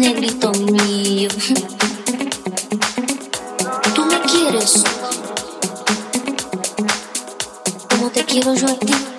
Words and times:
negrito 0.00 0.50
mío, 0.52 1.28
tú 3.94 4.04
me 4.06 4.20
quieres 4.22 4.82
como 7.88 8.10
te 8.10 8.24
quiero 8.24 8.54
yo 8.54 8.66
a 8.66 8.74
ti. 8.76 9.09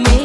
me. 0.00 0.23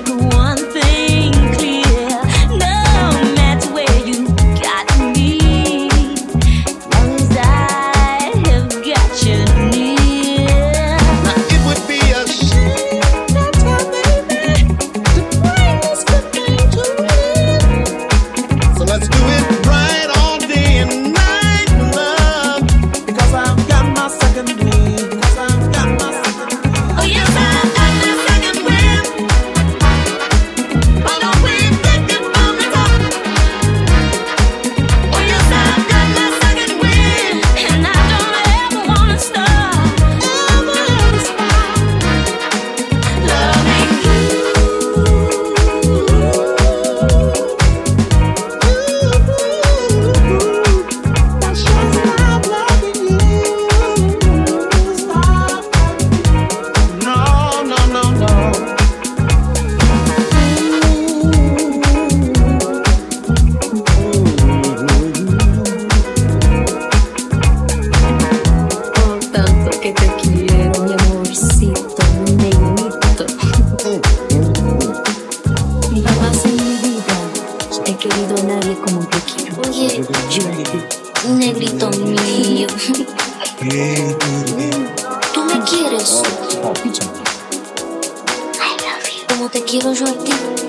Como 89.27 89.49
te 89.49 89.63
quiero 89.63 89.93
yo 89.93 90.05
a 90.05 90.13
ti. 90.13 90.68